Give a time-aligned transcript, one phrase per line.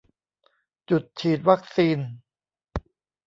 [0.89, 1.99] จุดฉีดวัคซีน